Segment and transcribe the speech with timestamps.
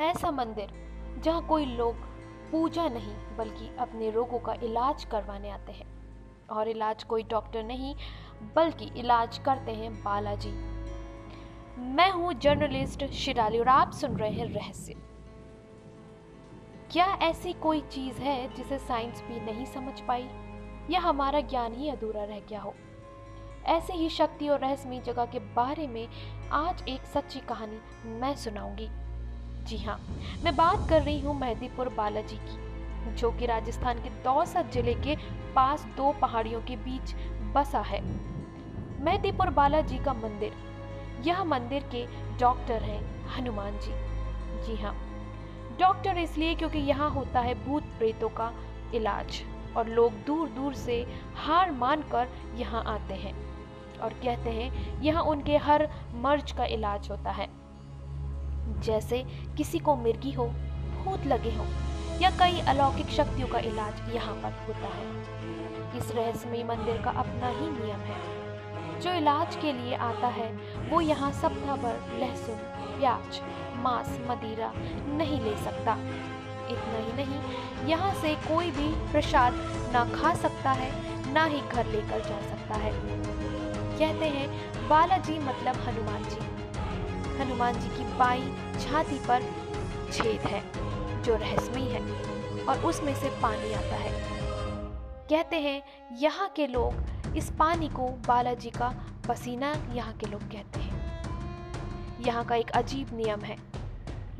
[0.00, 0.68] ऐसा मंदिर
[1.18, 1.94] जहाँ कोई लोग
[2.52, 5.86] पूजा नहीं, बल्कि अपने रोगों का इलाज करवाने आते हैं।
[6.50, 7.96] और इलाज कोई डॉक्टर नहीं,
[8.56, 10.50] बल्कि इलाज करते हैं बालाजी।
[11.78, 14.94] मैं हूँ जर्नलिस्ट शिराली और आप सुन रहे हैं रहस्य।
[16.92, 20.28] क्या ऐसी कोई चीज़ है जिसे साइंस भी नहीं समझ पाई?
[20.90, 22.74] या हमारा ज्ञान ही अधूरा रह गया हो?
[23.64, 26.08] ऐसे ही शक्ति और रहस्यमय जगह के बारे में
[26.52, 28.88] आज एक सच्ची कहानी मैं सुनाऊँगी।
[29.62, 29.98] जी हाँ
[30.44, 35.16] मैं बात कर रही हूँ मेहदीपुर बालाजी की, जो कि राजस्थान के दौसा ज़िले के
[35.54, 37.14] पास दो पहाड़ियों के बीच
[37.54, 38.00] बसा है।
[39.04, 40.52] मेहदीपुर बालाजी का मंदिर,
[41.26, 42.04] यह मंदिर के
[42.40, 43.92] डॉक्टर हैं हनुमान जी।
[44.66, 44.94] जी हाँ
[45.80, 48.52] डॉक्टर इसलिए क्योंकि यहाँ होता है भूत प्रेतों का
[48.94, 49.42] इलाज
[49.76, 51.04] और लोग दूर दूर से
[51.36, 53.34] हार मान कर यहाँ आते हैं
[53.98, 57.48] और कहते हैं, यहाँ उनके हर मर्ज का इलाज होता है।
[58.80, 59.24] जैसे
[59.56, 60.46] किसी को मिर्गी हो,
[61.04, 61.66] भूत लगे हो,
[62.20, 67.48] या कई अलौकिक शक्तियों का इलाज यहाँ पर होता है। इस रहस्यमय मंदिर का अपना
[67.48, 70.52] ही नियम है। जो इलाज के लिए आता है,
[70.90, 72.56] वो यहाँ सप्ताह भर लहसुन,
[72.98, 73.40] प्याज,
[73.76, 74.72] मांस, मदिरा
[75.16, 75.96] नहीं ले सकता।
[76.70, 77.40] इतना ही नहीं,
[77.88, 79.54] यहाँ से कोई भी प्रसाद
[79.92, 80.90] ना खा सकता है,
[81.32, 82.92] ना ही घर लेकर जा सकता है।
[83.98, 84.48] कहते हैं,
[84.88, 86.51] बालाजी मतलब हनुमान जी।
[87.38, 88.42] हनुमान जी की बाई
[88.80, 89.42] छाती पर
[90.12, 90.62] छेद है,
[91.22, 92.00] जो रहस्यमय है,
[92.64, 94.10] और उसमें से पानी आता है।
[95.30, 95.82] कहते हैं,
[96.18, 98.94] यहाँ के लोग इस पानी को बालाजी का
[99.28, 101.00] पसीना यहाँ के लोग कहते हैं।
[102.26, 103.56] यहाँ का एक अजीब नियम है।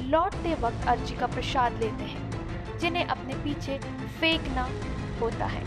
[0.00, 3.78] लौटते वक्त अर्जी का प्रसाद लेते हैं, जिन्हें अपने पीछे
[4.20, 4.68] फेंकना
[5.20, 5.62] होता है।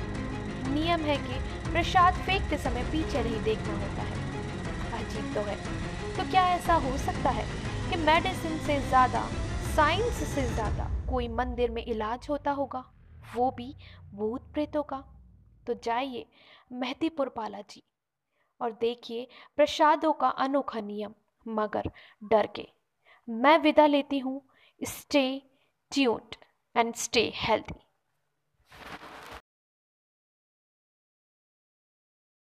[0.73, 1.39] नियम है कि
[1.71, 4.15] प्रसाद फेंकते समय पीछे नहीं देखना होता है।
[4.99, 5.57] अजीब तो है।
[6.17, 7.43] तो क्या ऐसा हो सकता है
[7.89, 9.21] कि मेडिसिन से ज़्यादा
[9.75, 12.83] साइंस से ज़्यादा कोई मंदिर में इलाज होता होगा?
[13.35, 13.73] वो भी
[14.13, 15.03] भूत प्रेतों का।
[15.67, 16.25] तो जाइए,
[16.73, 17.83] मेहदीपुर बालाजी,
[18.61, 21.13] और देखिए प्रसादों का अनोखा नियम,
[21.45, 21.89] मगर
[22.21, 22.67] डर के।
[23.27, 24.41] मैं विदा लेती हूँ।
[24.81, 25.41] Stay
[25.91, 26.35] tuned
[26.75, 27.82] and stay healthy